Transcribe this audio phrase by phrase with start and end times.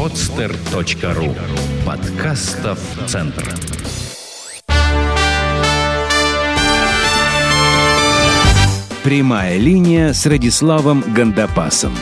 [0.00, 1.36] podster.ru
[1.84, 3.54] Подкастов Центр
[9.04, 11.92] Прямая линия с Радиславом Гандапасом.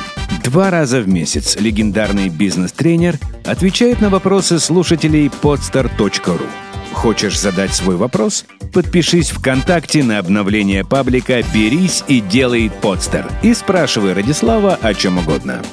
[0.45, 6.47] Два раза в месяц легендарный бизнес-тренер отвечает на вопросы слушателей podster.ru
[6.93, 8.45] Хочешь задать свой вопрос?
[8.73, 15.65] Подпишись ВКонтакте на обновление паблика «Берись и делай подстер» и спрашивай Радислава о чем угодно.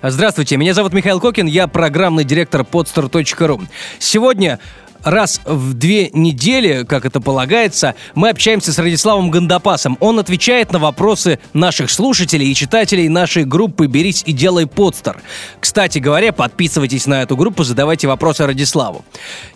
[0.00, 3.66] Здравствуйте, меня зовут Михаил Кокин, я программный директор podster.ru.
[3.98, 4.60] Сегодня
[5.02, 9.96] раз в две недели, как это полагается, мы общаемся с Радиславом Гандапасом.
[10.00, 15.20] Он отвечает на вопросы наших слушателей и читателей нашей группы «Берись и делай подстер».
[15.60, 19.04] Кстати говоря, подписывайтесь на эту группу, задавайте вопросы Радиславу.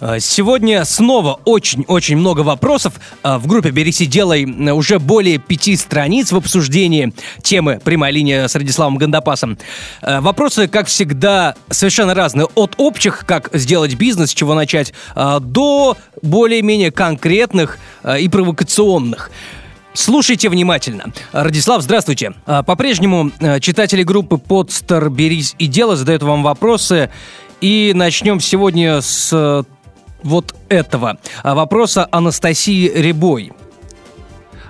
[0.00, 2.94] Э, сегодня снова очень-очень много вопросов.
[3.22, 8.48] Э, в группе «Берись и делай» уже более пяти страниц в обсуждении темы «Прямая линия»
[8.48, 9.58] с Радиславом Гандапасом.
[10.02, 12.46] Э, вопросы, как всегда, совершенно разные.
[12.54, 14.92] От общих, как сделать бизнес, с чего начать,
[15.42, 19.30] до более-менее конкретных э, и провокационных.
[19.94, 21.12] Слушайте внимательно.
[21.32, 22.32] Радислав, здравствуйте.
[22.46, 25.10] А, по-прежнему э, читатели группы «Подстер.
[25.10, 27.10] Берись и дело» задают вам вопросы.
[27.60, 29.62] И начнем сегодня с э,
[30.22, 31.18] вот этого.
[31.44, 33.52] Вопроса Анастасии Рябой.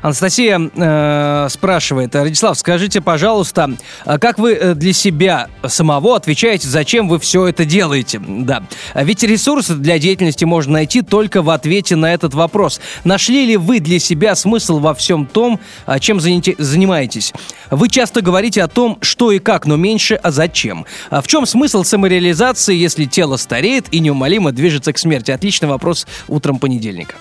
[0.03, 3.71] Анастасия э, спрашивает, Радислав, скажите, пожалуйста,
[4.05, 8.21] а как вы э, для себя самого отвечаете, зачем вы все это делаете?
[8.21, 8.65] Да.
[8.95, 12.81] Ведь ресурсы для деятельности можно найти только в ответе на этот вопрос.
[13.05, 17.33] Нашли ли вы для себя смысл во всем том, а, чем занимаетесь?
[17.71, 20.85] Вы часто говорите о том, что и как, но меньше, а зачем?
[21.11, 25.31] А в чем смысл самореализации, если тело стареет и неумолимо движется к смерти?
[25.31, 27.15] Отличный вопрос утром понедельника.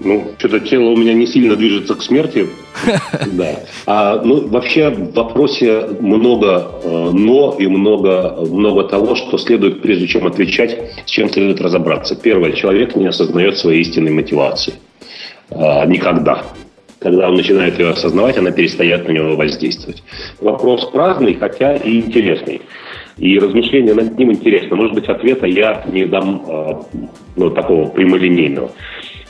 [0.00, 2.46] Ну, что-то тело у меня не сильно движется к смерти.
[3.32, 3.60] Да.
[3.86, 10.06] А, ну, вообще в вопросе много э, «но» и много, много того, что следует, прежде
[10.06, 12.16] чем отвечать, с чем следует разобраться.
[12.16, 12.52] Первое.
[12.52, 14.74] Человек не осознает своей истинной мотивации.
[15.50, 16.44] А, никогда.
[17.00, 20.02] Когда он начинает ее осознавать, она перестает на него воздействовать.
[20.40, 22.60] Вопрос праздный, хотя и интересный.
[23.16, 24.76] И размышления над ним интересно.
[24.76, 26.74] Может быть, ответа я не дам э,
[27.36, 28.70] ну, такого прямолинейного.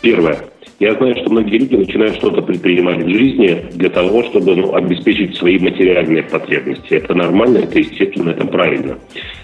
[0.00, 0.38] Первое.
[0.78, 5.36] Я знаю, что многие люди начинают что-то предпринимать в жизни для того, чтобы ну, обеспечить
[5.36, 6.94] свои материальные потребности.
[6.94, 8.98] Это нормально, это естественно, это правильно.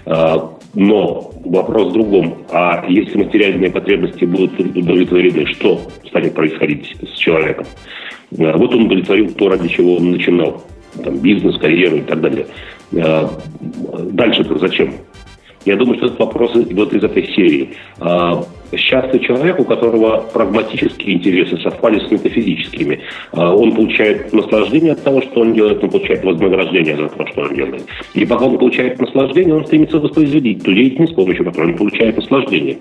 [0.05, 2.45] А, но вопрос в другом.
[2.51, 7.65] А если материальные потребности будут удовлетворены, что станет происходить с человеком?
[8.39, 10.63] А, вот он удовлетворил то, ради чего он начинал.
[11.03, 12.47] Там, бизнес, карьеру и так далее.
[12.93, 13.29] А,
[14.11, 14.93] дальше-то зачем?
[15.65, 17.71] Я думаю, что этот вопрос вот из этой серии.
[18.75, 22.99] А, счастлив человек, у которого прагматические интересы совпали с метафизическими.
[23.31, 27.41] А, он получает наслаждение от того, что он делает, он получает вознаграждение за то, что
[27.41, 27.85] он делает.
[28.13, 32.17] И пока он получает наслаждение, он стремится воспроизводить ту деятельность, с помощью которой он получает
[32.17, 32.77] наслаждение.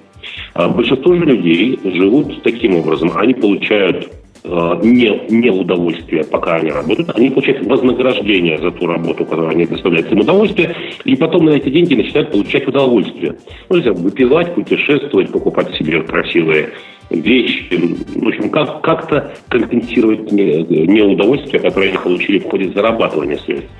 [0.54, 3.12] А большинство же людей живут таким образом.
[3.14, 4.10] Они получают
[4.44, 10.12] не, не удовольствие, пока они работают, они получают вознаграждение за ту работу, которую они доставляют
[10.12, 10.74] им удовольствие,
[11.04, 13.36] и потом на эти деньги начинают получать удовольствие.
[13.70, 16.70] Ну, нельзя выпивать, путешествовать, покупать себе красивые
[17.08, 17.68] вещи,
[18.14, 23.70] в общем, как, как-то компенсировать неудовольствие, которое они получили в ходе зарабатывания средств.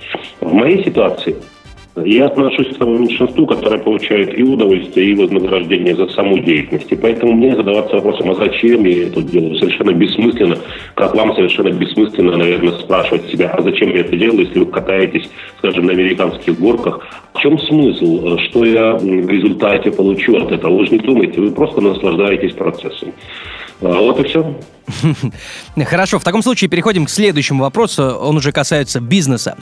[0.41, 1.37] В моей ситуации–
[1.97, 6.91] я отношусь к тому меньшинству, которое получает и удовольствие, и вознаграждение за саму деятельность.
[6.91, 10.59] И поэтому мне задаваться вопросом, а зачем я это делаю, совершенно бессмысленно.
[10.95, 15.31] Как вам совершенно бессмысленно, наверное, спрашивать себя, а зачем я это делаю, если вы катаетесь,
[15.59, 17.01] скажем, на американских горках.
[17.33, 18.39] В чем смысл?
[18.39, 20.77] Что я в результате получу от этого?
[20.77, 23.13] Вы же не думаете, вы просто наслаждаетесь процессом.
[23.85, 24.59] А вот и все.
[25.85, 28.03] Хорошо, в таком случае переходим к следующему вопросу.
[28.03, 29.57] Он уже касается бизнеса.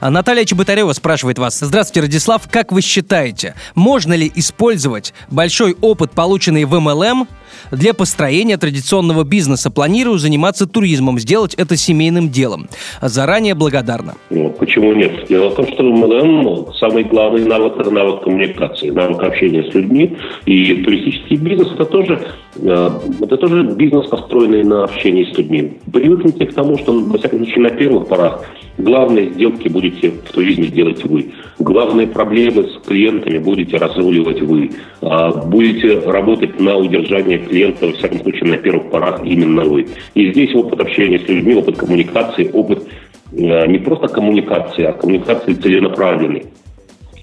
[0.00, 1.58] Наталья Чеботарева спрашивает вас.
[1.58, 2.42] Здравствуйте, Радислав.
[2.48, 7.26] Как вы считаете, можно ли использовать большой опыт, полученный в MLM,
[7.70, 9.70] для построения традиционного бизнеса.
[9.70, 12.68] Планирую заниматься туризмом, сделать это семейным делом.
[13.00, 14.14] Заранее благодарна.
[14.30, 15.26] Ну, почему нет?
[15.28, 20.16] Дело в том, что МЛМ самый главный навык– навык коммуникации, навык общения с людьми.
[20.46, 22.20] И туристический бизнес– это тоже,
[22.56, 22.90] э,
[23.20, 25.78] это тоже бизнес, построенный на общении с людьми.
[25.92, 28.44] Привыкните к тому, что, во всяком случае, на первых порах
[28.78, 31.30] главные сделки будете в туризме делать вы.
[31.58, 34.70] Главные проблемы с клиентами будете разруливать вы.
[35.00, 39.86] А будете работать на удержание клиента, во всяком случае, на первых порах именно вы.
[40.14, 42.84] И здесь опыт общения с людьми, опыт коммуникации, опыт
[43.32, 46.46] э, не просто коммуникации, а коммуникации целенаправленной.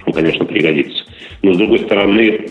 [0.05, 1.03] Он, конечно, пригодится.
[1.41, 2.47] Но, с другой стороны,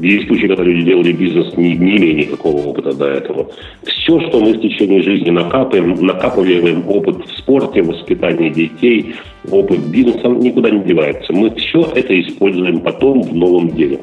[0.00, 3.50] есть случаи, когда люди делали бизнес, не, не имея никакого опыта до этого.
[3.84, 9.14] Все, что мы в течение жизни накапываем, накапливаем опыт в спорте, воспитании детей,
[9.50, 11.32] опыт бизнеса, никуда не девается.
[11.32, 14.00] Мы все это используем потом в новом деле.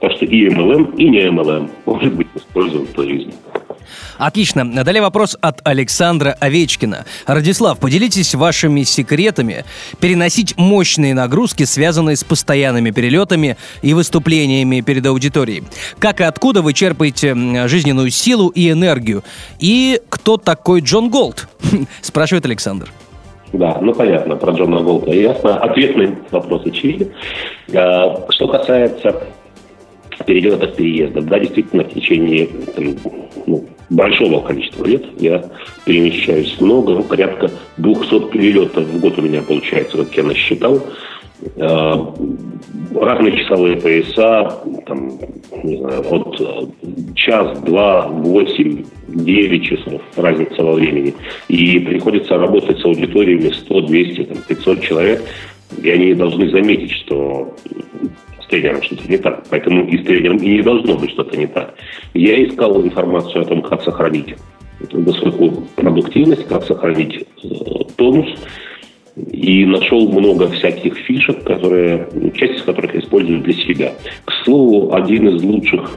[0.00, 3.32] Так что и MLM, и не MLM может быть использован в жизни.
[4.20, 4.66] Отлично.
[4.84, 7.06] Далее вопрос от Александра Овечкина.
[7.26, 9.64] Радислав, поделитесь вашими секретами
[9.98, 15.64] переносить мощные нагрузки, связанные с постоянными перелетами и выступлениями перед аудиторией.
[15.98, 17.34] Как и откуда вы черпаете
[17.66, 19.24] жизненную силу и энергию?
[19.58, 21.48] И кто такой Джон Голд?
[22.02, 22.92] Спрашивает Александр.
[23.54, 25.56] Да, ну понятно, про Джона Голда ясно.
[25.56, 27.10] Ответ на вопрос очевиден.
[27.74, 29.22] А, что касается
[30.24, 31.26] перелетов, переездов.
[31.26, 32.94] Да, действительно, в течение там,
[33.46, 35.44] ну, большого количества лет я
[35.84, 40.80] перемещаюсь много, ну, порядка 200 перелетов в год у меня получается, как я насчитал.
[41.56, 42.14] А,
[42.94, 45.12] разные часовые пояса, там,
[45.62, 51.14] не знаю, от час, два, восемь, девять часов разница во времени.
[51.48, 55.22] И приходится работать с аудиториями 100, 200, там, 500 человек,
[55.82, 57.54] и они должны заметить, что
[58.50, 59.44] тренером что-то не так.
[59.48, 61.74] Поэтому и с тренером и не должно быть что-то не так.
[62.14, 64.34] Я искал информацию о том, как сохранить
[64.92, 67.48] высокую продуктивность, как сохранить э,
[67.96, 68.28] тонус,
[69.16, 73.92] и нашел много всяких фишек, которые, часть из которых я использую для себя.
[74.24, 75.90] К слову, один из лучших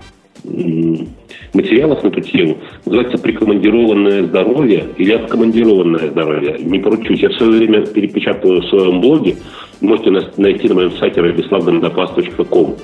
[1.53, 6.57] материалов на эту тему называется «Прикомандированное здоровье» или «Откомандированное здоровье».
[6.59, 7.21] Не поручусь.
[7.21, 9.35] Я в свое время перепечатываю в своем блоге
[9.83, 12.75] можете найти на моем сайте radislavgandapас.com.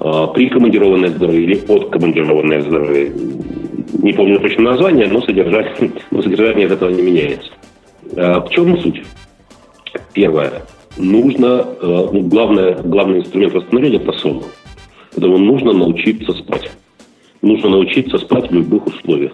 [0.00, 3.12] А, Прикомандированное здоровье или подкомандированное здоровье.
[4.02, 5.74] Не помню точно название, но содержание,
[6.10, 7.50] но содержание от этого не меняется.
[8.16, 9.02] А, в чем суть?
[10.14, 10.62] Первое.
[10.96, 14.42] Нужно, а, ну, главное, главный инструмент восстановления– это сон.
[15.14, 16.70] Поэтому нужно научиться спать.
[17.42, 19.32] Нужно научиться спать в любых условиях.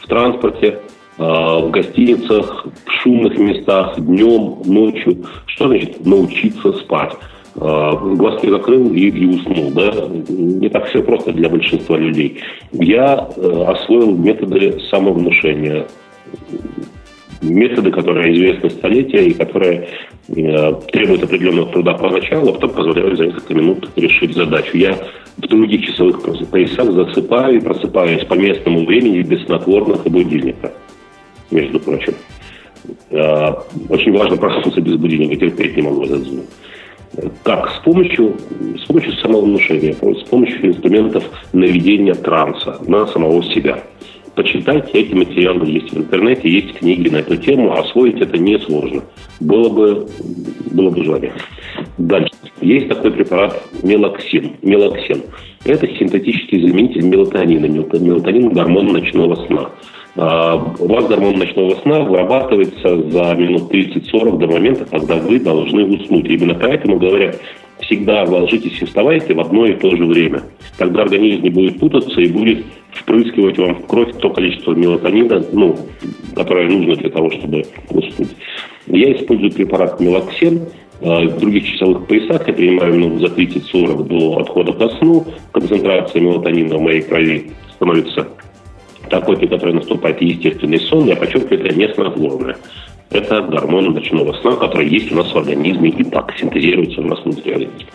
[0.00, 0.78] В транспорте,
[1.18, 5.24] а, в гостиницах, в шумных местах, днем, ночью.
[5.46, 7.12] Что значит научиться спать?
[7.56, 9.70] А, глазки закрыл и, и уснул.
[9.72, 9.92] Да?
[10.28, 12.40] Не так все просто для большинства людей.
[12.72, 15.86] Я э, освоил методы самовнушения.
[17.42, 19.88] Методы, которые известны столетия и которые
[20.28, 24.78] э, требуют определенного труда поначалу, а потом позволяют за несколько минут решить задачу.
[24.78, 24.96] Я
[25.36, 30.72] в других часовых поясах засыпаю и просыпаюсь по местному времени без снотворных и будильника
[31.50, 32.14] между прочим.
[33.10, 36.44] А, очень важно проснуться без будильника, терпеть не могу этот звук.
[37.42, 37.70] Как?
[37.70, 38.36] С помощью,
[38.82, 43.82] с помощью самовнушения, с помощью инструментов наведения транса на самого себя.
[44.34, 49.02] Почитайте, эти материалы есть в интернете, есть книги на эту тему, освоить это несложно.
[49.40, 50.08] Было бы,
[50.70, 51.34] было бы желание.
[51.98, 52.32] Дальше.
[52.62, 54.52] Есть такой препарат мелоксин.
[54.62, 55.22] Мелоксин.
[55.64, 57.66] Это синтетический заменитель мелатонина.
[57.66, 59.70] Мелатонин– гормон ночного сна.
[60.14, 65.84] А, у вас гормон ночного сна вырабатывается за минут 30-40 до момента, когда вы должны
[65.84, 66.26] уснуть.
[66.26, 67.40] Именно поэтому говорят,
[67.80, 70.42] всегда ложитесь и вставайте в одно и то же время.
[70.78, 75.76] Тогда организм не будет путаться и будет впрыскивать вам в кровь то количество мелатонина, ну,
[76.36, 78.36] которое нужно для того, чтобы уснуть.
[78.86, 80.60] Я использую препарат мелоксен,
[81.02, 85.26] в других часовых поясах я принимаю ну, за 30-40 до отхода ко сну.
[85.50, 88.28] Концентрация мелатонина в моей крови становится
[89.10, 92.56] такой, при которой наступает естественный сон, я подчеркиваю, это не снотворное.
[93.10, 97.22] Это гормон ночного сна, который есть у нас в организме и так синтезируется у нас
[97.24, 97.88] внутри организма.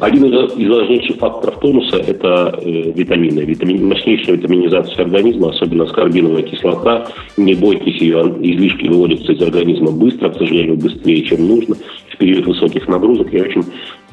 [0.00, 3.40] Один из важнейших факторов тонуса– это э, витамины.
[3.40, 7.08] Витамин, мощнейшая витаминизация организма, особенно аскорбиновая кислота.
[7.36, 11.76] Не бойтесь ее, излишки выводятся из организма быстро, к сожалению, быстрее, чем нужно.
[12.08, 13.64] В период высоких нагрузок я очень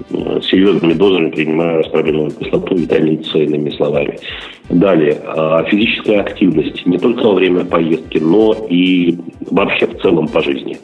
[0.09, 4.19] э, серьезными дозами принимаю аскорбиновую кислоту, витамин С, иными словами.
[4.69, 9.17] Далее, а, физическая активность не только во время поездки, но и
[9.50, 10.77] вообще в целом по жизни.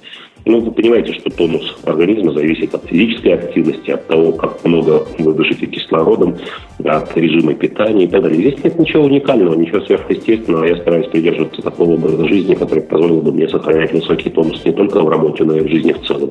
[0.48, 5.34] Ну, вы понимаете, что тонус организма зависит от физической активности, от того, как много вы
[5.34, 6.38] дышите кислородом,
[6.84, 8.52] от режима питания и так далее.
[8.52, 10.66] Здесь нет ничего уникального, ничего сверхъестественного.
[10.66, 15.02] Я стараюсь придерживаться такого образа жизни, который позволил бы мне сохранять высокий тонус не только
[15.02, 16.30] в работе, но и в жизни в целом.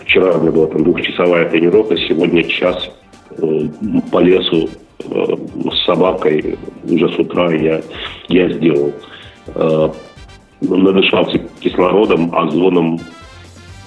[0.00, 2.90] Вчера у меня была там двухчасовая тренировка, сегодня час
[3.38, 3.68] э,
[4.10, 4.68] по лесу
[5.04, 5.36] э,
[5.70, 6.58] с собакой
[6.90, 7.80] уже с утра я,
[8.28, 8.92] я сделал.
[10.60, 12.98] Надышался кислородом, озоном,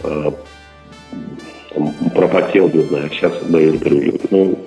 [0.03, 0.31] э,
[1.73, 4.19] там, пропотел, не знаю, сейчас даю интервью.
[4.29, 4.59] Ну,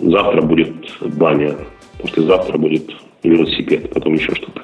[0.00, 0.74] завтра будет
[1.16, 1.56] баня,
[2.00, 2.90] послезавтра будет
[3.22, 4.62] велосипед, потом еще что-то.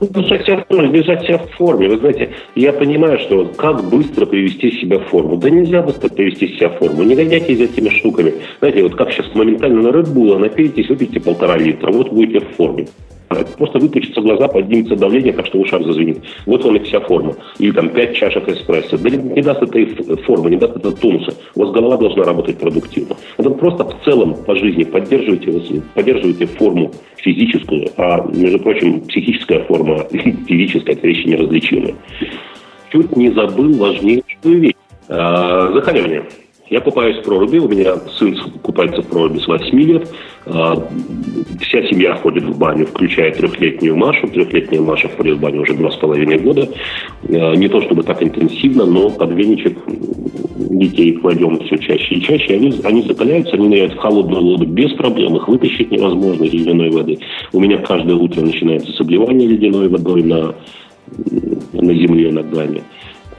[0.00, 1.88] Держать себя, держать себя в форме.
[1.88, 5.36] Вы знаете, я понимаю, что как быстро привести себя в форму.
[5.36, 7.04] Да нельзя быстро привести себя в форму.
[7.04, 8.34] Не гоняйтесь за этими штуками.
[8.58, 12.48] Знаете, вот как сейчас моментально на Red Bull напейтесь, выпейте полтора литра, вот будете в
[12.56, 12.88] форме.
[13.56, 16.22] Просто выпучатся глаза, поднимется давление, так что в зазвенит.
[16.46, 17.34] Вот он и вся форма.
[17.58, 18.96] Или там пять чашек эспрессо.
[18.98, 19.86] Да не, не даст этой
[20.24, 21.34] формы, не даст этого тонуса.
[21.54, 23.16] У вас голова должна работать продуктивно.
[23.38, 30.04] Это просто в целом по жизни поддерживайте, поддерживайте форму физическую, а, между прочим, психическая форма
[30.10, 31.94] физическая– это вещи неразличимые.
[32.90, 34.74] Чуть не забыл важнейшую вещь.
[35.08, 36.24] А, захоривание.
[36.72, 40.08] Я купаюсь в проруби, у меня сын купается в проруби с 8 лет.
[40.46, 40.74] А,
[41.60, 44.26] вся семья ходит в баню, включая трехлетнюю Машу.
[44.28, 46.66] Трехлетняя Маша ходит в баню уже два с половиной года.
[47.28, 49.76] А, не то чтобы так интенсивно, но под веничек
[50.56, 52.54] детей кладем все чаще и чаще.
[52.54, 55.36] Они, они закаляются, они ныряют в холодную воду без проблем.
[55.36, 57.18] Их вытащить невозможно из ледяной воды.
[57.52, 60.54] У меня каждое утро начинается с обливания ледяной водой на,
[61.74, 62.82] на земле над нами.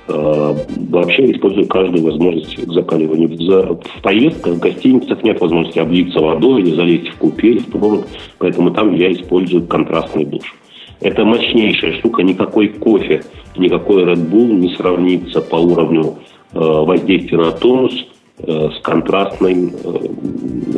[0.06, 0.56] Э,
[0.90, 3.30] вообще использую каждую возможность к закаливанию.
[3.30, 8.06] В поездках в гостиницах нет возможности облиться водой или залезть в купель, в прорубь,
[8.38, 10.54] поэтому там я использую контрастный душ.
[11.00, 13.24] Это мощнейшая штука, никакой кофе,
[13.58, 16.16] никакой Red Bull не сравнится по уровню
[16.52, 17.94] э, воздействия на тонус
[18.40, 19.72] э, с контрастным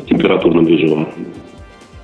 [0.08, 1.08] температурным режимом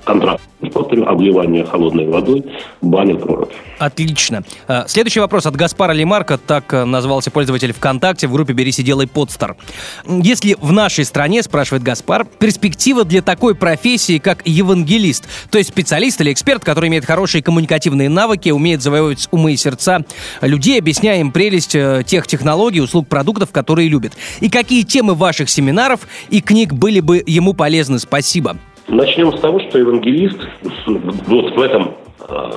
[0.04, 0.42] контраст.
[0.72, 2.44] Повторю, обливание холодной водой,
[2.80, 3.50] баня прорубь.
[3.78, 4.44] Отлично.
[4.68, 8.84] А, следующий вопрос от Гаспара Лемарка, так э, назвался пользователь ВКонтакте в группе «Берись и
[8.84, 9.56] делай подстар».
[10.06, 16.20] Если в нашей стране, спрашивает Гаспар, перспектива для такой профессии, как евангелист, то есть специалист
[16.20, 20.04] или эксперт, который имеет хорошие коммуникативные навыки, умеет завоевывать умы и сердца
[20.40, 24.12] людей, объясняя им прелесть э, тех технологий, услуг, продуктов, которые любят.
[24.40, 27.98] И какие темы ваших семинаров и книг были бы ему полезны?
[27.98, 28.56] Спасибо.
[28.92, 30.38] Начнем с того, что евангелист
[31.26, 31.94] вот в этом
[32.28, 32.50] э,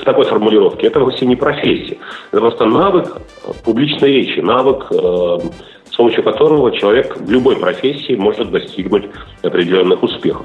[0.00, 1.96] в такой формулировке, это вовсе не профессия.
[2.32, 3.16] Это просто навык
[3.64, 5.38] публичной речи, навык, э,
[5.88, 9.04] с помощью которого человек в любой профессии может достигнуть
[9.44, 10.44] определенных успехов.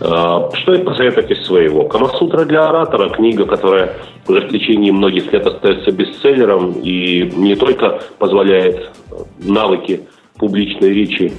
[0.00, 1.84] Э, что это посоветуете своего?
[1.84, 8.00] Камасутра для оратора, книга, которая уже в течение многих лет остается бестселлером и не только
[8.18, 8.90] позволяет
[9.38, 11.30] навыки публичной речи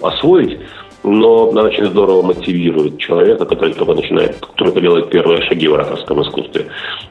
[0.00, 0.58] освоить,
[1.02, 6.22] но она очень здорово мотивирует человека, который только начинает, только делает первые шаги в ораторском
[6.22, 6.66] искусстве.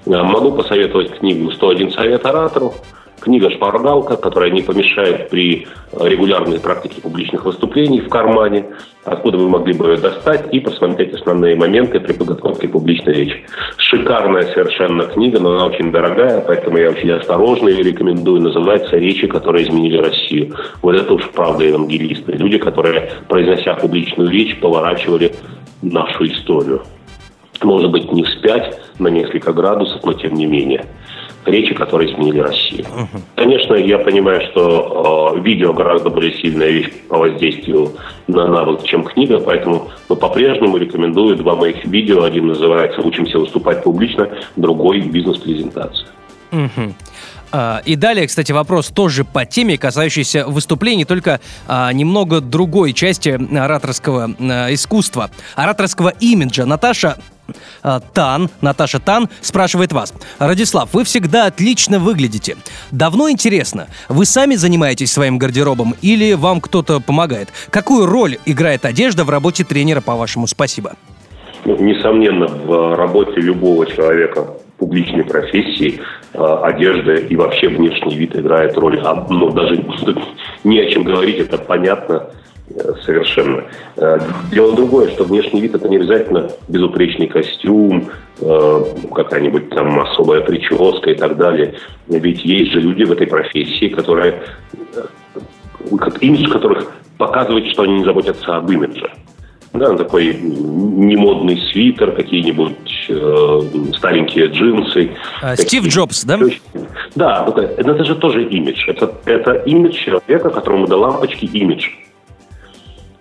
[0.06, 2.74] Э, могу посоветовать книгу «101 совет оратору»,
[3.20, 8.66] Книга «Шпаргалка», которая не помешает при регулярной практике публичных выступлений в кармане,
[9.04, 13.46] откуда вы могли бы ее достать и посмотреть основные моменты при подготовке публичной речи.
[13.78, 18.42] Шикарная совершенно книга, но она очень дорогая, поэтому я очень осторожно ее рекомендую.
[18.42, 20.56] Называется «Речи, которые изменили Россию».
[20.82, 22.34] Вот это уж правда евангелисты.
[22.34, 25.34] Люди, которые, произнося публичную речь, поворачивали
[25.82, 26.84] нашу историю.
[27.62, 30.86] Может быть, не вспять на несколько градусов, но тем не менее
[31.46, 32.86] речи, которые изменили Россию.
[32.86, 33.22] Угу.
[33.36, 37.94] Конечно, я понимаю, что э, видео гораздо более сильная вещь по воздействию
[38.28, 42.24] на навык, чем книга, поэтому но по-прежнему рекомендую два моих видео.
[42.24, 46.08] Один называется «Учимся выступать публично», другой «Бизнес-презентация».
[46.52, 46.94] Угу.
[47.86, 54.30] И далее, кстати, вопрос тоже по теме, касающийся выступлений, только а, немного другой части ораторского
[54.40, 56.68] а, искусства, ораторского имиджа.
[56.68, 57.18] Наташа
[58.14, 60.14] Тан, Наташа Тан спрашивает вас.
[60.40, 62.58] Радислав, вы всегда отлично выглядите.
[62.92, 67.50] Давно интересно, вы сами занимаетесь своим гардеробом или вам кто-то помогает?
[67.70, 70.48] Какую роль играет одежда в работе тренера, по-вашему?
[70.48, 70.94] Спасибо.
[71.66, 76.00] Ну, несомненно, в работе любого человека публичной профессии
[76.34, 79.00] а, одежда и вообще внешний вид играет роль.
[79.04, 79.76] А, ну, даже
[80.64, 82.30] не о чем говорить, это понятно
[83.04, 83.64] совершенно.
[83.98, 84.20] Э,
[84.52, 88.10] дело другое, что внешний вид это не обязательно безупречный костюм,
[88.42, 88.84] э,
[89.14, 91.76] какая-нибудь там особая прическа и так далее.
[92.08, 94.42] Ведь есть же люди в этой профессии, которые,
[94.96, 95.06] э,
[96.22, 99.10] имидж которых показывает, что они не заботятся об имидже.
[99.72, 103.62] Да, такой немодный свитер, какие-нибудь э,
[103.96, 105.12] старенькие джинсы.
[105.44, 106.40] А, Стив Джобс, да?
[107.14, 108.88] Да, это, это же тоже имидж.
[108.88, 111.88] Это, это имидж человека, которому до лампочки имидж.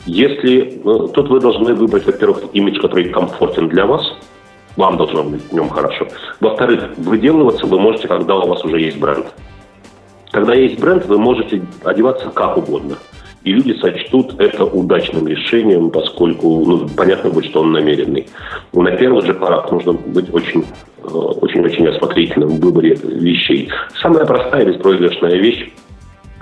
[0.08, 4.02] Если ну, тут вы должны выбрать, во-первых, имидж, который комфортен для вас,
[4.76, 6.08] вам должно быть в нем хорошо.
[6.40, 9.26] Во-вторых, выделываться вы можете, когда у вас уже есть бренд.
[10.30, 12.96] Когда есть бренд, вы можете одеваться как угодно.
[13.44, 18.28] И люди сочтут это удачным решением, поскольку ну, понятно будет, что он намеренный.
[18.72, 20.64] На первых же порах нужно быть очень
[21.02, 23.70] очень-очень осмотрительным в выборе вещей.
[24.00, 25.70] Самая простая беспроигрышная вещь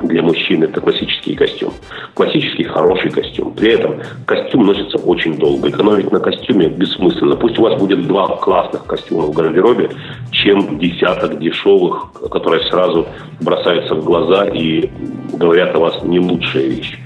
[0.02, 1.72] для мужчин это классический костюм.
[2.14, 3.52] Классический хороший костюм.
[3.52, 5.68] При этом костюм носится очень долго.
[5.68, 7.36] Экономить на костюме бессмысленно.
[7.36, 9.90] Пусть у вас будет два классных костюма в гардеробе,
[10.30, 13.06] чем десяток дешевых, которые сразу
[13.40, 14.90] бросаются в глаза и
[15.32, 16.98] говорят о вас не лучшая вещь.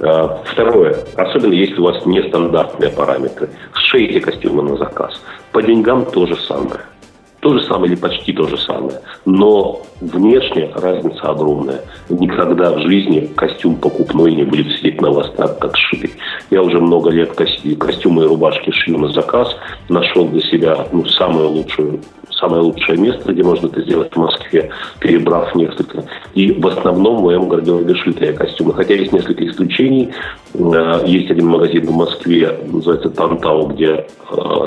[0.00, 0.96] А, второе.
[1.16, 3.50] Особенно если у вас нестандартные параметры.
[3.74, 5.20] Сшейте костюмы на заказ.
[5.52, 6.80] По деньгам то же самое.
[7.42, 9.00] То же самое или почти то же самое.
[9.24, 11.80] Но внешне разница огромная.
[12.08, 16.12] Никогда в жизни костюм покупной не будет сидеть на вас так, как сшитый.
[16.52, 19.56] Я уже много лет костюмы и рубашки шью на заказ.
[19.88, 21.98] Нашел для себя ну, самую лучшую
[22.42, 26.04] самое лучшее место, где можно это сделать в Москве, перебрав несколько.
[26.34, 28.74] И в основном в моем гардеробе шитые костюмы.
[28.74, 30.10] Хотя есть несколько исключений.
[30.54, 34.04] Э, есть один магазин в Москве, называется Тантау, где э,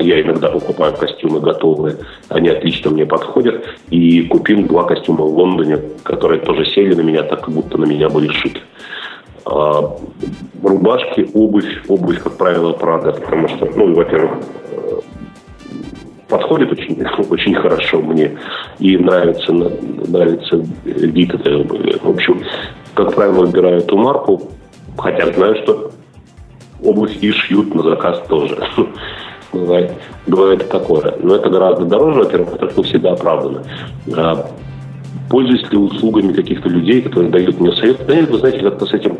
[0.01, 1.97] я иногда покупаю костюмы готовые.
[2.29, 3.65] Они отлично мне подходят.
[3.89, 7.85] И купил два костюма в Лондоне, которые тоже сели на меня, так как будто на
[7.85, 8.61] меня были шиты
[9.45, 9.81] э,
[10.63, 14.31] рубашки, обувь, обувь, как правило, Прада, потому что, ну, во-первых,
[16.27, 18.37] подходит очень, очень хорошо мне
[18.79, 21.97] и нравится, нравится вид этой обуви.
[22.01, 22.41] В общем,
[22.93, 24.49] как правило, выбираю эту марку,
[24.97, 25.91] хотя знаю, что
[26.83, 28.57] обувь и шьют на заказ тоже.
[29.53, 29.93] Бывает,
[30.27, 31.15] бывает такое.
[31.21, 33.63] Но это гораздо дороже, во-первых, не всегда оправдано.
[34.13, 34.49] А,
[35.29, 38.05] пользуюсь ли услугами каких-то людей, которые дают мне совет?
[38.05, 39.17] Да нет, вы знаете, как-то с этим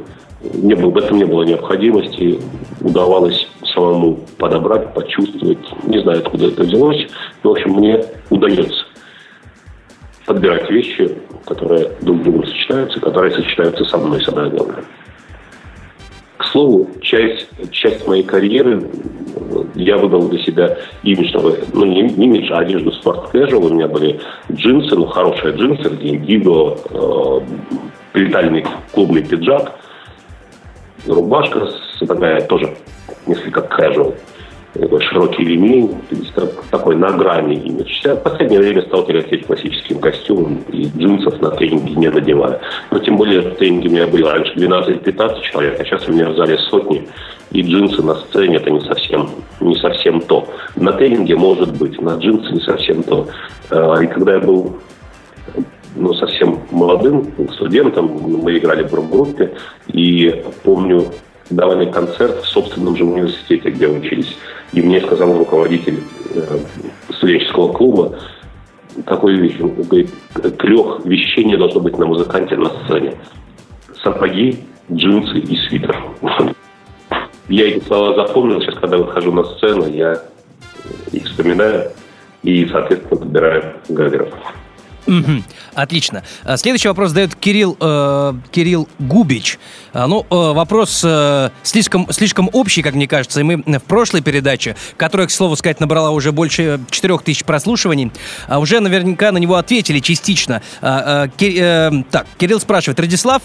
[0.54, 2.40] не было, в этом не было необходимости.
[2.82, 5.60] Удавалось самому подобрать, почувствовать.
[5.86, 7.08] Не знаю, откуда это взялось.
[7.44, 8.86] Но, в общем, мне удается
[10.26, 14.84] подбирать вещи, которые друг с другом сочетаются, которые сочетаются со мной, самое главное.
[16.38, 18.90] К слову, часть, часть моей карьеры
[19.76, 21.32] я выбрал для себя имидж,
[21.74, 23.68] ну не, не имидж, а одежду спорт casual.
[23.68, 24.20] У меня были
[24.52, 27.40] джинсы, ну хорошие джинсы, где индиго, э,
[28.12, 29.80] прилетальный клубный пиджак,
[31.08, 32.74] рубашка с, такая тоже
[33.28, 34.16] несколько casual,
[34.74, 35.96] такой широкий ремень,
[36.70, 38.02] такой на грани имидж.
[38.04, 42.60] Я в последнее время стал тяготеть классическим костюмом и джинсов на тренинге не надеваю.
[42.92, 46.30] Но тем более в тренинге у меня было раньше 12-15 человек, а сейчас у меня
[46.30, 47.08] в зале сотни,
[47.52, 49.30] и джинсы на сцене это не совсем,
[49.62, 50.48] не совсем то.
[50.76, 53.28] На тренинге может быть, на джинсы не совсем то.
[53.70, 54.78] А, и когда я был
[55.96, 59.54] ну, совсем молодым студентом, мы играли в рок-группе,
[59.88, 61.06] и помню,
[61.50, 64.36] давали концерт в собственном же университете, где учились.
[64.74, 66.04] И мне сказал руководитель
[66.34, 66.58] э,
[67.12, 68.18] студенческого клуба,
[69.06, 70.10] такой вещь, говорит,
[70.58, 73.16] трех вещей не должно быть на музыканте на сцене.
[74.02, 74.60] Сапоги,
[74.92, 75.98] джинсы и свитер.
[77.48, 80.22] Я эти слова запомнил, сейчас, когда выхожу на сцену, я
[81.12, 81.92] их вспоминаю
[82.44, 84.34] и, соответственно, подбираю гардероб.
[85.08, 85.44] Угу.
[85.76, 86.24] Отлично.
[86.44, 89.60] А, следующий вопрос задает Кирилл, э, Кирилл Губич.
[89.94, 93.40] А, ну, э, вопрос э, слишком, слишком общий, как мне кажется.
[93.42, 98.12] И мы в прошлой передаче, которая, к слову сказать, набрала уже больше 4000 прослушиваний,
[98.48, 100.62] а, уже наверняка на него ответили частично.
[100.82, 103.00] А, э, Ки, э, так, Кирилл спрашивает.
[103.00, 103.42] Радислав,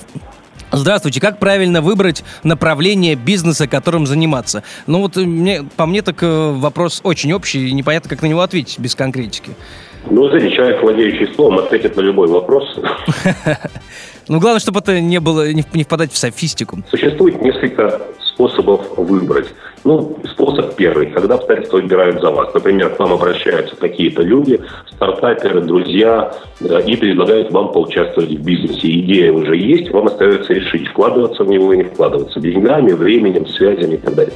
[0.72, 4.62] Здравствуйте, как правильно выбрать направление бизнеса, которым заниматься?
[4.86, 8.40] Ну вот мне, по мне так э, вопрос очень общий, и непонятно, как на него
[8.40, 9.56] ответить без конкретики.
[10.08, 12.64] Ну, знаете, человек, владеющий словом, ответит на любой вопрос.
[14.28, 16.78] Ну, главное, чтобы это не было, не, впадать в софистику.
[16.88, 19.48] Существует несколько способов выбрать.
[19.82, 22.54] Ну, способ первый, когда обстоятельства выбирают за вас.
[22.54, 24.60] Например, к вам обращаются какие-то люди,
[24.92, 29.00] стартаперы, друзья, и предлагают вам поучаствовать в бизнесе.
[29.00, 32.38] Идея уже есть, вам остается решить, вкладываться в него или не вкладываться.
[32.38, 34.34] Деньгами, временем, связями и так далее.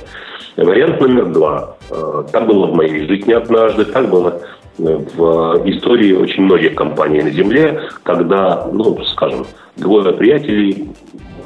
[0.56, 1.76] Вариант номер два.
[1.90, 4.40] Э, так было в моей жизни однажды, так было
[4.78, 10.88] в истории очень многих компаний на Земле, когда, ну, скажем, двое приятелей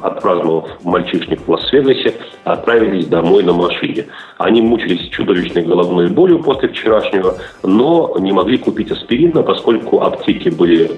[0.01, 4.05] отпраздновав мальчишник в Лас-Вегасе, отправились домой на машине.
[4.37, 10.91] Они мучились чудовищной головной болью после вчерашнего, но не могли купить аспирина, поскольку аптеки были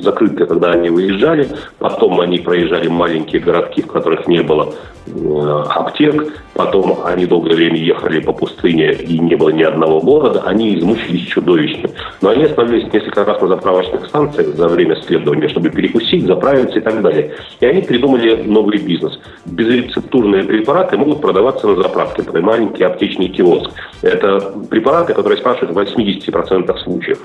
[0.00, 1.48] закрыты, когда они выезжали.
[1.78, 4.72] Потом они проезжали маленькие городки, в которых не было
[5.06, 6.42] э, аптек.
[6.54, 10.42] Потом они долгое время ехали по пустыне, и не было ни одного города.
[10.46, 11.90] Они измучились чудовищно.
[12.22, 16.82] Но они остановились несколько раз на заправочных станциях за время следования, чтобы перекусить, заправиться и
[16.82, 17.34] так далее.
[17.60, 19.18] И они придумали новый бизнес.
[19.44, 23.70] Безрецептурные препараты могут продаваться на заправке, например, маленький аптечный киоск.
[24.02, 27.18] Это препараты, которые спрашивают в 80% случаев.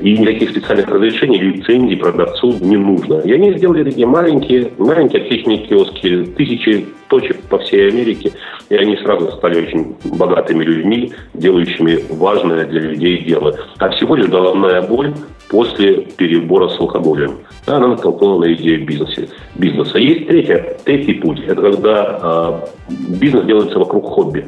[0.00, 3.20] И никаких специальных разрешений, лицензий продавцу не нужно.
[3.20, 8.32] И они сделали такие маленькие, маленькие аптечные киоски, тысячи точек по всей Америке.
[8.70, 13.54] И они сразу стали очень богатыми людьми, делающими важное для людей дело.
[13.78, 15.12] А всего лишь головная боль
[15.48, 17.38] после перебора с алкоголем.
[17.66, 19.28] Она натолкнула на идею бизнеса.
[19.54, 19.98] бизнеса.
[19.98, 21.40] Есть третья, третий путь.
[21.46, 24.46] Это когда э, бизнес делается вокруг хобби.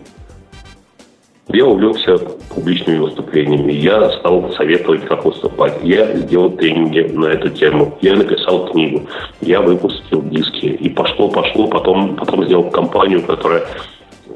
[1.48, 2.18] Я увлекся
[2.52, 3.72] публичными выступлениями.
[3.72, 5.74] Я стал советовать, как выступать.
[5.84, 7.96] Я сделал тренинги на эту тему.
[8.00, 9.02] Я написал книгу.
[9.40, 10.66] Я выпустил диски.
[10.66, 11.68] И пошло-пошло.
[11.68, 13.64] Потом, потом сделал компанию, которая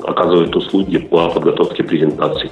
[0.05, 2.51] оказывает услуги по подготовке презентаций.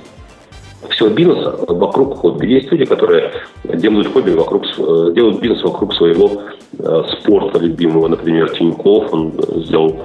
[0.90, 2.46] Все бизнес вокруг хобби.
[2.46, 3.30] Есть люди, которые
[3.64, 6.42] делают хобби вокруг, э, делают бизнес вокруг своего
[6.78, 8.08] э, спорта любимого.
[8.08, 10.04] Например, Тиньков, он сделал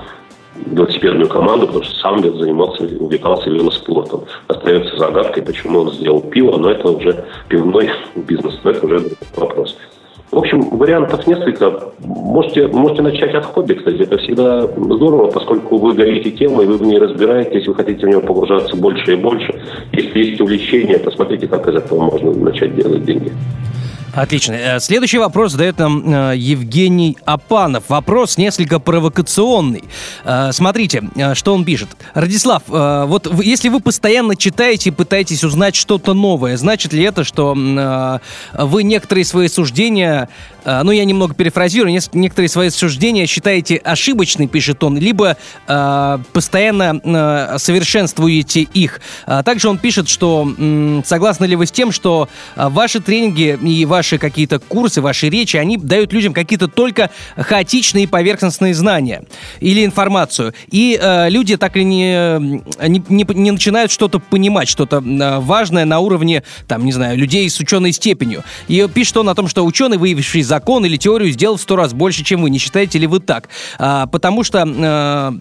[0.65, 4.23] велосипедную команду, потому что сам занимался, увлекался велоспортом.
[4.47, 9.01] Остается загадкой, почему он сделал пиво, но это уже пивной бизнес, но это уже
[9.35, 9.77] вопрос.
[10.33, 11.91] В общем, вариантов несколько.
[11.99, 14.01] Можете, можете начать от хобби, кстати.
[14.01, 18.19] Это всегда здорово, поскольку вы горите темой, вы в ней разбираетесь, вы хотите в нее
[18.19, 19.53] погружаться больше и больше.
[19.91, 23.31] Если есть увлечение, посмотрите, как из этого можно начать делать деньги.
[24.13, 24.53] Отлично.
[24.53, 27.85] Э, следующий вопрос задает нам э, Евгений Апанов.
[27.89, 29.83] Вопрос несколько провокационный.
[30.23, 31.89] Э, смотрите, что он пишет.
[32.13, 37.53] Радислав, вот если вы постоянно читаете и пытаетесь узнать что-то новое, значит ли это, что
[38.53, 40.29] вы некоторые свои суждения
[40.65, 47.57] ну, я немного перефразирую, некоторые свои суждения считаете ошибочными, пишет он, либо э, постоянно э,
[47.57, 49.01] совершенствуете их.
[49.25, 53.85] А также он пишет, что э, согласны ли вы с тем, что ваши тренинги и
[53.85, 59.23] ваши какие-то курсы, ваши речи, они дают людям какие-то только хаотичные поверхностные знания
[59.59, 60.53] или информацию.
[60.69, 62.39] И э, люди так и не,
[62.87, 67.59] не, не, не начинают что-то понимать, что-то важное на уровне, там, не знаю, людей с
[67.59, 68.43] ученой степенью.
[68.67, 71.93] И пишет он о том, что ученый, выявивший закон или теорию сделал в сто раз
[71.93, 72.51] больше, чем вы.
[72.51, 73.49] Не считаете ли вы так?
[73.79, 74.63] А, потому что...
[74.65, 75.33] А,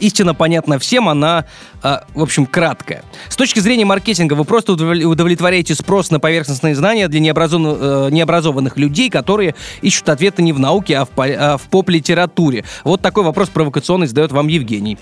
[0.00, 1.44] истина понятна всем, она,
[1.82, 3.02] в общем, краткая.
[3.28, 9.10] С точки зрения маркетинга вы просто удовлетворяете спрос на поверхностные знания для необразованных, необразованных людей,
[9.10, 12.64] которые ищут ответы не в науке, а в, а в поп-литературе.
[12.82, 14.96] Вот такой вопрос провокационный задает вам Евгений.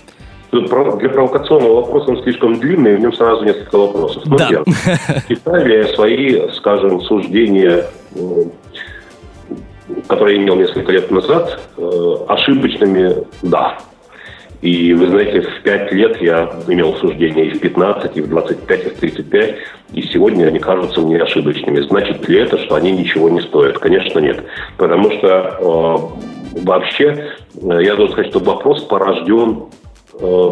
[0.51, 4.23] Для провокационного вопроса он слишком длинный, в нем сразу несколько вопросов.
[4.25, 4.49] Ну, да.
[5.29, 7.85] Читали свои, скажем, суждения
[10.07, 13.77] которые я имел несколько лет назад, э, ошибочными– да.
[14.63, 18.85] И вы знаете, в 5 лет я имел суждения и в 15, и в 25,
[18.85, 19.55] и в 35,
[19.91, 21.81] и сегодня они кажутся мне ошибочными.
[21.81, 23.77] Значит ли это, что они ничего не стоят?
[23.79, 24.41] Конечно, нет.
[24.77, 29.65] Потому что э, вообще, э, я должен сказать, что вопрос порожден,
[30.21, 30.49] э,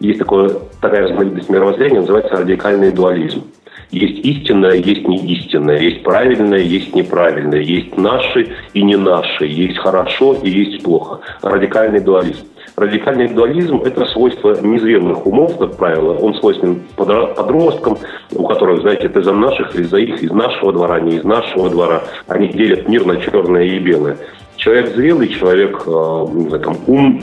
[0.00, 3.44] есть такое, такая разновидность мировоззрения, называется радикальный дуализм.
[3.92, 9.76] Есть истинное, есть не истинное, есть правильное, есть неправильное, есть наши и не наши, есть
[9.76, 11.20] хорошо и есть плохо.
[11.42, 12.46] Радикальный дуализм.
[12.74, 16.14] Радикальный дуализм– это свойство незрелых умов, как правило.
[16.14, 17.98] Он свойственен подросткам,
[18.34, 21.68] у которых, знаете, это за наших или за их, из нашего двора, не из нашего
[21.68, 22.02] двора.
[22.28, 24.16] Они делят мир на черное и белое.
[24.56, 27.22] Человек зрелый, человек, э, там, ум,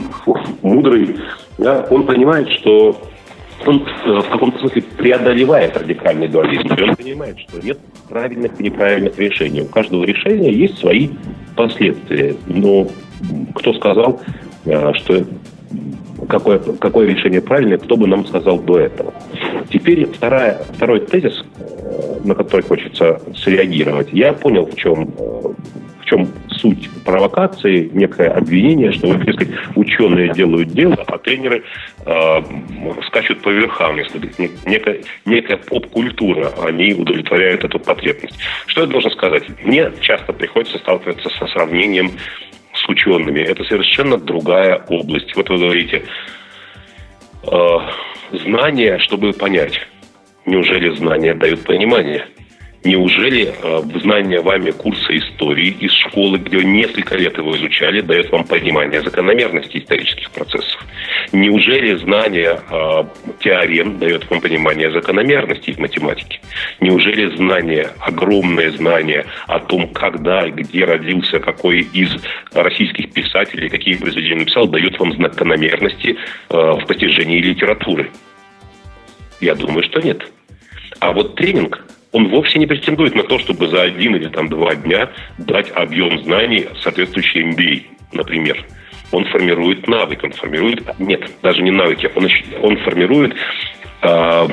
[0.62, 1.16] мудрый,
[1.58, 2.96] да, он понимает, что
[3.66, 6.74] он э, в каком-то смысле преодолевает радикальный дуализм.
[6.74, 9.62] И он понимает, что нет правильных и неправильных решений.
[9.62, 11.08] У каждого решения есть свои
[11.56, 12.36] последствия.
[12.46, 12.86] Но
[13.54, 14.20] кто сказал,
[14.64, 15.24] э, что
[16.28, 19.12] какое, какое решение правильное, кто бы нам сказал до этого.
[19.70, 24.08] Теперь вторая, второй тезис, э, на который хочется среагировать.
[24.12, 25.10] Я понял, в чем
[26.10, 26.28] чем
[26.60, 31.62] суть провокации, некое обвинение, что, вот, сказать, ученые делают дело, а тренеры
[32.04, 32.42] э,
[33.06, 34.30] скачут по верхам, если
[34.66, 38.38] некая, некая поп-культура, они удовлетворяют эту потребность.
[38.66, 39.44] Что я должен сказать?
[39.64, 42.12] Мне часто приходится сталкиваться со сравнением
[42.74, 43.40] с учеными.
[43.40, 45.34] Это совершенно другая область.
[45.36, 46.04] Вот вы говорите,
[47.44, 47.78] э,
[48.32, 49.80] знания, чтобы понять.
[50.46, 52.26] Неужели знания дают понимание?
[52.82, 58.44] Неужели э, знание вами курса истории из школы, где несколько лет его изучали, дает вам
[58.44, 60.80] понимание закономерности исторических процессов?
[61.32, 63.04] Неужели знание э,
[63.40, 66.40] теорем дает вам понимание закономерности в математике?
[66.80, 72.10] Неужели знание, огромное знание о том, когда и где родился какой из
[72.54, 76.16] российских писателей, какие произведения написал, дает вам закономерности
[76.48, 78.10] э, в постижении литературы?
[79.42, 80.26] Я думаю, что нет.
[80.98, 84.74] А вот тренинг он вовсе не претендует на то, чтобы за один или там два
[84.74, 88.64] дня дать объем знаний, соответствующий MBA, например.
[89.12, 90.98] Он формирует навык, он формирует...
[90.98, 92.28] Нет, даже не навыки, он,
[92.62, 93.34] он формирует
[94.02, 94.48] э,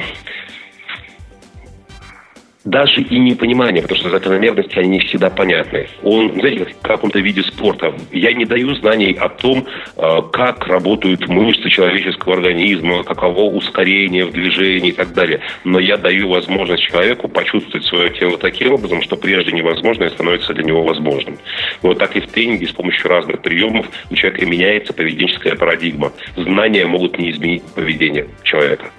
[2.67, 5.87] даже и непонимание, потому что закономерности, они не всегда понятны.
[6.03, 7.93] Он, знаете, как в каком-то виде спорта.
[8.11, 14.31] Я не даю знаний о том, э, как работают мышцы человеческого организма, каково ускорение в
[14.31, 15.39] движении и так далее.
[15.63, 20.65] Но я даю возможность человеку почувствовать свое тело таким образом, что прежде невозможное становится для
[20.65, 21.37] него возможным.
[21.81, 26.11] Вот так и в тренинге с помощью разных приемов у человека меняется поведенческая парадигма.
[26.35, 28.91] Знания могут не изменить поведение человека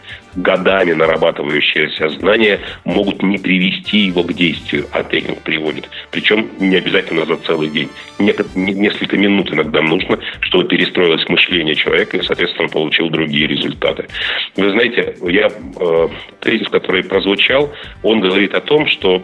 [0.42, 5.88] годами нарабатывающиеся знания могут не привести его к действию, а тренинг приводит.
[6.10, 7.88] Причем не обязательно за целый день.
[8.18, 14.06] Несколько минут иногда нужно, чтобы перестроилось мышление человека и, соответственно, получил другие результаты.
[14.56, 16.08] Вы знаете, я э,
[16.40, 17.72] тезис, который прозвучал,
[18.02, 19.22] он говорит о том, что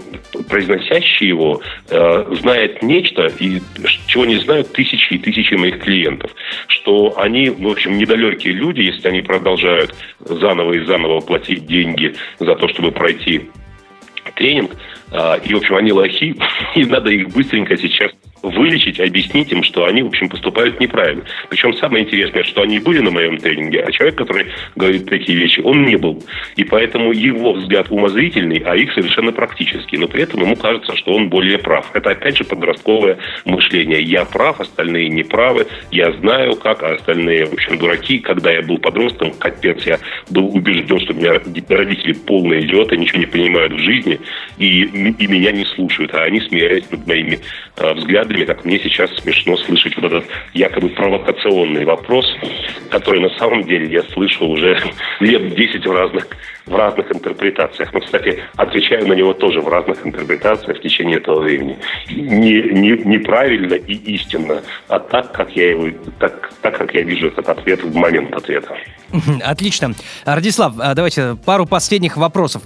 [0.48, 3.60] произносящий его э, знает нечто, и
[4.06, 6.30] чего не знают тысячи и тысячи моих клиентов.
[6.68, 12.14] Что они, в общем, недалекие люди, если они продолжают заново и заново заново платить деньги
[12.40, 13.50] за то, чтобы пройти
[14.34, 14.72] тренинг.
[15.14, 16.34] А, и, в общем, они лохи,
[16.74, 18.10] и надо их быстренько сейчас
[18.44, 21.24] вылечить, объяснить им, что они, в общем, поступают неправильно.
[21.48, 24.46] Причем самое интересное, что они были на моем тренинге, а человек, который
[24.76, 26.22] говорит такие вещи, он не был.
[26.56, 29.96] И поэтому его взгляд умозрительный, а их совершенно практический.
[29.96, 31.90] Но при этом ему кажется, что он более прав.
[31.94, 34.02] Это, опять же, подростковое мышление.
[34.02, 35.66] Я прав, остальные не правы.
[35.90, 38.18] Я знаю, как, а остальные, в общем, дураки.
[38.18, 39.98] Когда я был подростком, капец, я
[40.28, 44.20] был убежден, что у меня родители полные идиоты, ничего не понимают в жизни,
[44.58, 46.14] и, и меня не слушают.
[46.14, 47.40] А они смеялись над моими
[47.76, 52.26] э, взглядами как мне сейчас смешно слышать вот этот якобы провокационный вопрос,
[52.90, 54.78] который на самом деле я слышал уже
[55.20, 56.28] лет 10 в разных,
[56.66, 57.92] в разных интерпретациях.
[57.92, 61.78] Но, кстати, отвечаю на него тоже в разных интерпретациях в течение этого времени.
[62.08, 67.28] Не, не, неправильно и истинно, а так, как я его, так, так, как я вижу
[67.28, 68.76] этот ответ в момент ответа.
[69.42, 69.94] Отлично.
[70.24, 72.62] Радислав, а, давайте пару последних вопросов.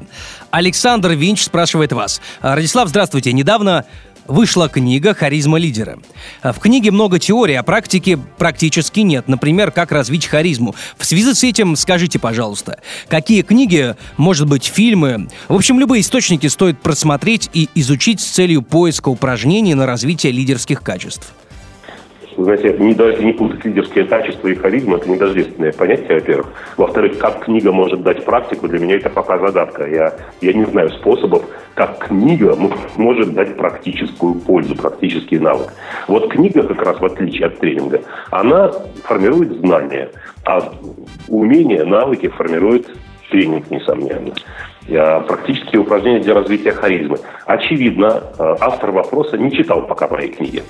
[0.51, 2.23] Александр Винч спрашивает вас.
[2.41, 3.33] Радислав, здравствуйте.
[3.33, 3.85] Недавно
[4.29, 5.99] вышла книга «Харизма лидера».
[6.43, 9.27] В книге много теорий, а практики практически нет.
[9.27, 10.75] Например, как развить харизму.
[10.97, 16.47] В связи с этим скажите, пожалуйста, какие книги, может быть, фильмы, в общем, любые источники
[16.47, 21.33] стоит просмотреть и изучить с целью поиска упражнений на развитие лидерских качеств?
[22.45, 26.47] Знаете, не, давайте не путать лидерские качества и харизму, это недождественное понятие, во-первых.
[26.77, 29.87] Во-вторых, как книга может дать практику, для меня это пока загадка.
[29.87, 32.57] Я, я не знаю способов, как книга
[32.97, 35.73] может дать практическую пользу, практический навык.
[36.07, 38.71] Вот книга, как раз в отличие от тренинга, она
[39.05, 40.11] формирует знания,
[40.45, 40.73] а
[41.29, 42.89] умения, навыки формирует
[43.31, 44.33] тренинг, несомненно.
[45.27, 47.19] Практические упражнения для развития харизмы.
[47.45, 50.63] Очевидно, э, автор вопроса не читал пока моей книги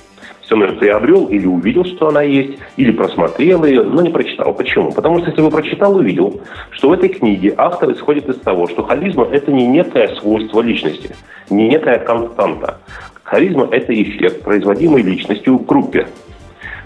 [0.55, 4.53] он приобрел или увидел, что она есть, или просмотрел ее, но не прочитал.
[4.53, 4.91] Почему?
[4.91, 8.83] Потому что если бы прочитал, увидел, что в этой книге автор исходит из того, что
[8.83, 11.15] харизма– это не некое свойство личности,
[11.49, 12.79] не некая константа.
[13.23, 16.07] Харизма– это эффект, производимый личностью в группе.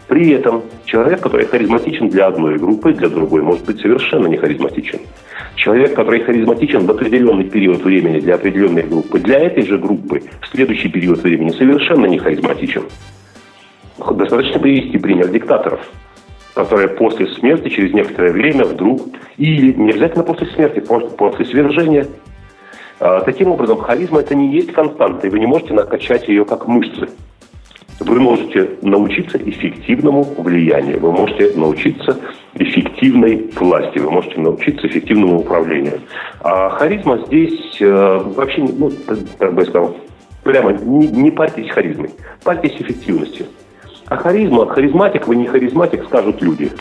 [0.07, 4.99] При этом человек, который харизматичен для одной группы, для другой может быть совершенно не харизматичен.
[5.55, 10.47] Человек, который харизматичен в определенный период времени для определенной группы, для этой же группы в
[10.49, 12.83] следующий период времени совершенно не харизматичен.
[13.97, 15.79] Достаточно привести пример диктаторов,
[16.55, 19.01] которые после смерти через некоторое время вдруг,
[19.37, 22.07] или не обязательно после смерти, после свержения.
[22.99, 26.67] А, таким образом, харизма это не есть константа, и вы не можете накачать ее как
[26.67, 27.09] мышцы.
[27.99, 32.17] Вы можете научиться эффективному влиянию, вы можете научиться
[32.55, 36.01] эффективной власти, вы можете научиться эффективному управлению.
[36.41, 38.91] А харизма здесь э, вообще, ну,
[39.37, 39.95] как бы я сказал,
[40.43, 42.09] прямо не, не парьтесь харизмой,
[42.43, 43.45] парьтесь эффективностью.
[44.13, 46.71] А харизма, харизматик вы не харизматик, скажут люди,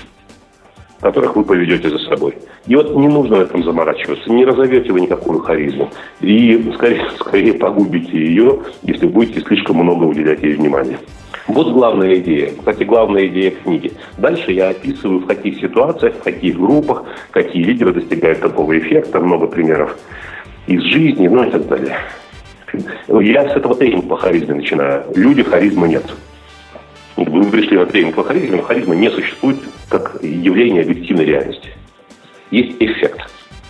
[1.00, 2.34] которых вы поведете за собой.
[2.66, 5.88] И вот не нужно на этом заморачиваться, не разовьете вы никакую харизму.
[6.20, 10.98] И скорее, скорее погубите ее, если будете слишком много уделять ей внимания.
[11.46, 12.50] Вот главная идея.
[12.50, 13.92] Кстати, главная идея книги.
[14.18, 19.46] Дальше я описываю, в каких ситуациях, в каких группах, какие лидеры достигают такого эффекта, много
[19.46, 19.96] примеров
[20.66, 21.96] из жизни, ну и так далее.
[23.08, 25.04] Я с этого тренинга по харизме начинаю.
[25.14, 26.04] Люди харизмы нет.
[27.16, 31.68] Вы пришли на тренинг по харизме, но харизма не существует как явление объективной реальности.
[32.50, 33.20] Есть эффект.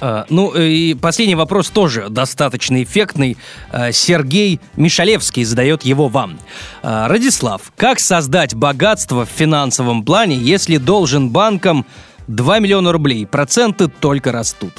[0.00, 3.36] А, ну и последний вопрос тоже достаточно эффектный.
[3.70, 6.38] А, Сергей Мишалевский задает его вам.
[6.82, 11.86] А, Радислав, как создать богатство в финансовом плане, если должен банкам
[12.26, 14.72] 2 миллиона рублей, проценты только растут?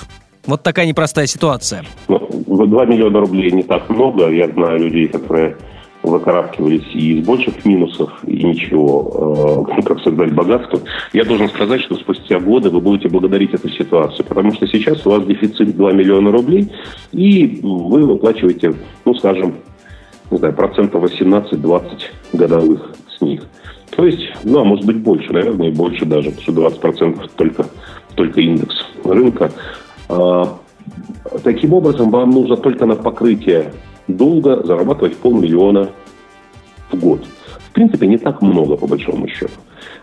[0.46, 1.86] Вот такая непростая ситуация.
[2.10, 4.30] Ну, 2 миллиона рублей не так много.
[4.30, 5.56] Я знаю людей, которые
[6.04, 10.80] выкарабкивались и из больших минусов, и ничего, э, как создать богатство,
[11.14, 15.12] я должен сказать, что спустя годы вы будете благодарить эту ситуацию, потому что сейчас у
[15.12, 16.72] вас дефицит 2 миллиона рублей,
[17.12, 18.74] и вы выплачиваете,
[19.06, 19.56] ну, скажем,
[20.30, 21.84] не знаю, процентов 18-20
[22.34, 23.44] годовых с них.
[23.96, 27.66] То есть, ну, а может быть больше, наверное, и больше даже, потому что 20% только,
[28.16, 29.52] только индекс рынка.
[30.10, 30.58] А,
[31.44, 33.72] таким образом, вам нужно только на покрытие
[34.08, 35.90] долга зарабатывать полмиллиона
[36.92, 37.26] в год.
[37.70, 39.54] В принципе, не так много, по большому счету.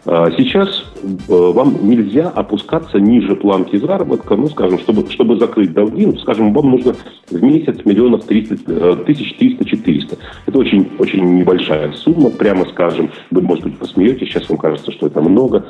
[0.05, 6.07] А, сейчас э, вам нельзя опускаться ниже планки заработка, ну, скажем, чтобы, чтобы закрыть долги,
[6.07, 6.97] ну, скажем, вам нужно
[7.31, 10.19] в месяц миллионов 300, э, тысяч 300-400.
[10.47, 13.11] Это очень, очень небольшая сумма, прямо скажем.
[13.31, 15.67] Вы, может быть, посмеетесь, сейчас вам кажется, что это много.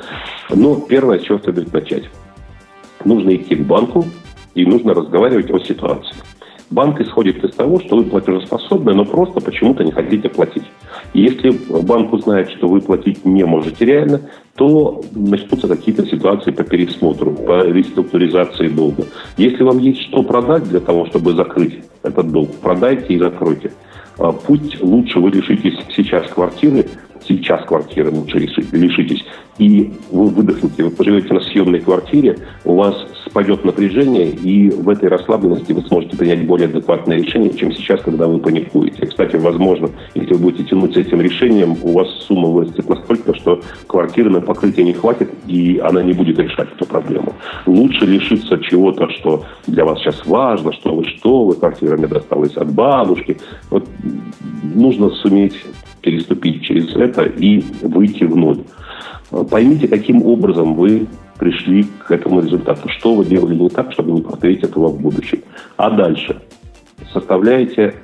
[0.49, 2.09] Но первое, с чего следует начать.
[3.05, 4.05] Нужно идти к банку
[4.55, 6.15] и нужно разговаривать о ситуации.
[6.71, 10.63] Банк исходит из того, что вы платежеспособны, но просто почему-то не хотите платить.
[11.13, 11.51] Если
[11.83, 14.21] банк узнает, что вы платить не можете реально,
[14.55, 19.03] то начнутся какие-то ситуации по пересмотру, по реструктуризации долга.
[19.35, 23.73] Если вам есть что продать для того, чтобы закрыть этот долг, продайте и закройте.
[24.17, 26.85] А путь лучше вы лишитесь сейчас квартиры,
[27.27, 29.25] сейчас квартиры лучше лишитесь,
[29.57, 32.95] и вы выдохнете, вы поживете на съемной квартире, у вас
[33.31, 38.27] спадет напряжение, и в этой расслабленности вы сможете принять более адекватное решение, чем сейчас, когда
[38.27, 39.05] вы паникуете.
[39.05, 43.61] Кстати, возможно, если вы будете тянуть с этим решением, у вас сумма вырастет настолько, что
[43.87, 47.33] квартиры на покрытие не хватит, и она не будет решать эту проблему.
[47.65, 52.57] Лучше лишиться чего-то, что для вас сейчас важно, что вы что, вы квартира мне досталась
[52.57, 53.37] от бабушки.
[53.69, 53.87] Вот
[54.75, 55.55] нужно суметь
[56.01, 58.59] переступить через это и выйти в ноль.
[59.49, 61.07] Поймите, каким образом вы
[61.39, 62.89] пришли к этому результату.
[62.89, 65.41] Что вы делали не так, чтобы не повторить этого в будущем.
[65.77, 66.41] А дальше
[67.13, 67.95] составляете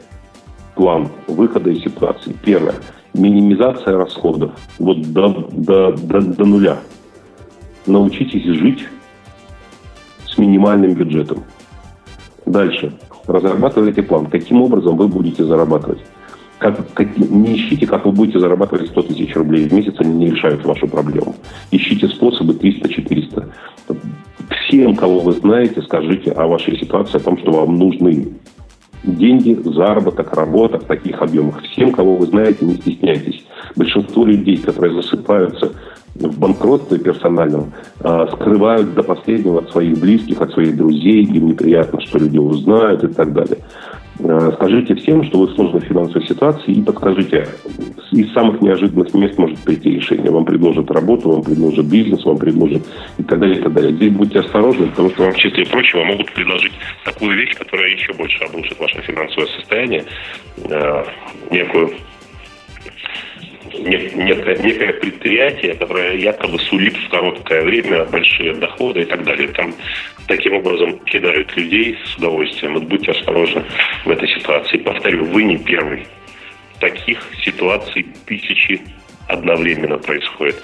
[0.76, 2.34] план выхода из ситуации.
[2.44, 2.76] Первое.
[3.14, 4.52] Минимизация расходов.
[4.80, 6.78] Вот до, до, до, до нуля.
[7.86, 8.88] Научитесь жить
[10.26, 11.44] с минимальным бюджетом.
[12.46, 12.94] Дальше.
[13.26, 14.28] Разрабатывайте план.
[14.28, 16.00] Каким образом вы будете зарабатывать.
[16.60, 20.32] Как, как, не ищите, как вы будете зарабатывать 100 тысяч рублей в месяц, они не
[20.32, 21.36] решают вашу проблему.
[21.70, 23.48] Ищите способы 300-400.
[24.50, 28.34] Всем, кого вы знаете, скажите о вашей ситуации, о том, что вам нужны
[29.04, 31.62] деньги, заработок, работа в таких объемах.
[31.64, 33.46] Всем, кого вы знаете, не стесняйтесь.
[33.76, 35.74] Большинство людей, которые засыпаются
[36.16, 42.02] в банкротстве персональном, а, скрывают до последнего от своих близких, от своих друзей, им неприятно,
[42.02, 43.60] что люди узнают и так далее.
[44.20, 47.48] Э, скажите всем, что вы в сложной финансовой ситуации и подскажите,
[48.12, 50.32] из самых неожиданных мест может прийти решение.
[50.32, 52.82] Вам предложат работу, вам предложат бизнес, вам предложат
[53.18, 53.92] и так далее, и так далее.
[53.94, 56.74] Здесь будьте осторожны, потому что вам, в числе прочего, могут предложить
[57.06, 60.04] такую вещь, которая еще больше обрушит ваше финансовое состояние,
[60.64, 61.04] э,
[61.52, 61.92] некую
[63.74, 69.48] некое, некое предприятие, которое якобы сулит в короткое время большие доходы и так далее.
[69.50, 69.74] Там
[70.28, 72.74] таким образом кидают людей с удовольствием.
[72.74, 73.64] Вот будьте осторожны
[74.06, 74.78] в этой ситуации.
[74.78, 76.06] Повторю, вы не первый.
[76.80, 78.82] Таких ситуаций тысячи
[79.28, 80.62] одновременно происходит.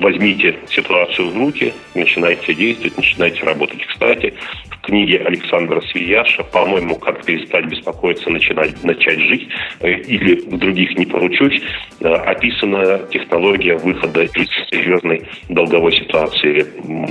[0.00, 3.84] Возьмите ситуацию в руки, начинайте действовать, начинайте работать.
[3.86, 4.34] Кстати,
[4.70, 9.48] в книге Александра Свияша, по-моему, «Как перестать беспокоиться, начинать, начать жить»
[9.80, 11.60] э, или других не поручусь,
[12.00, 16.66] э, описана технология выхода из серьезной долговой ситуации.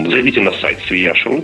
[0.10, 1.44] Зайдите на сайт свияш.ру,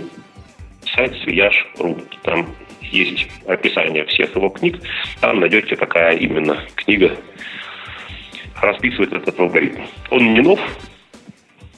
[0.94, 2.46] сайт свияш.ру, там
[2.82, 4.78] есть описание всех его книг,
[5.20, 7.16] там найдете, какая именно книга
[8.60, 9.82] расписывает этот алгоритм.
[10.10, 10.60] Он не нов,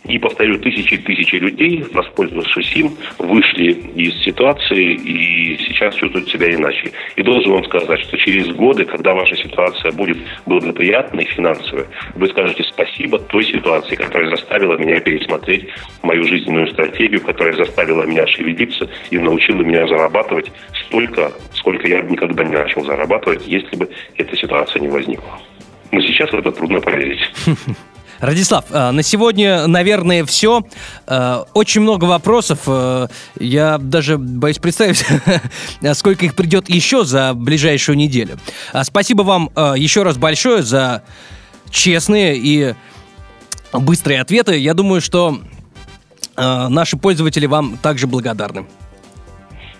[0.04, 6.54] и, повторю, тысячи и тысячи людей, воспользовавшись им, вышли из ситуации и сейчас чувствуют себя
[6.54, 6.92] иначе.
[7.16, 12.64] И должен вам сказать, что через годы, когда ваша ситуация будет благоприятной финансовой, вы скажете
[12.64, 15.68] спасибо той ситуации, которая заставила меня пересмотреть
[16.02, 20.52] мою жизненную стратегию, которая заставила меня шевелиться и научила меня зарабатывать
[20.86, 25.40] столько, сколько я никогда не начал зарабатывать, если бы эта ситуация не возникла.
[25.92, 27.20] Но сейчас в это трудно поверить.
[28.20, 30.62] Радислав, э, на сегодня, наверное, все.
[31.06, 32.60] Э, очень много вопросов.
[32.66, 35.04] Э, я даже боюсь представить,
[35.94, 38.38] сколько их придет еще за ближайшую неделю.
[38.82, 41.02] Спасибо вам еще раз большое за
[41.70, 42.74] честные и
[43.72, 44.56] быстрые ответы.
[44.58, 45.38] Я думаю, что
[46.36, 48.66] наши пользователи вам также благодарны.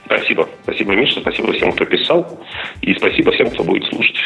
[0.07, 0.49] Спасибо.
[0.63, 1.21] Спасибо, Миша.
[1.21, 2.41] Спасибо всем, кто писал.
[2.83, 4.17] И спасибо всем, кто будет слушать.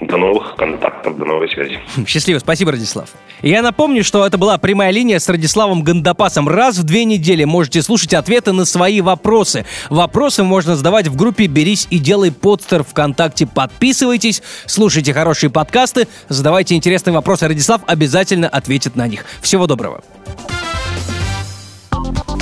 [0.00, 1.80] До новых контактов, до новой связи.
[2.06, 3.08] Счастливо, спасибо, Радислав.
[3.42, 6.48] Я напомню, что это была прямая линия с Радиславом Гандапасом.
[6.48, 9.66] Раз в две недели можете слушать ответы на свои вопросы.
[9.90, 13.46] Вопросы можно задавать в группе «Берись и делай подстер» ВКонтакте.
[13.46, 17.48] Подписывайтесь, слушайте хорошие подкасты, задавайте интересные вопросы.
[17.48, 19.24] Радислав обязательно ответит на них.
[19.40, 20.02] Всего доброго.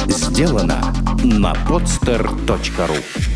[0.08, 3.35] Сделано на podster.ru